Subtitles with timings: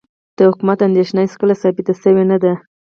[0.37, 2.53] د حکومت اندېښنه هېڅکله ثابته شوې نه ده.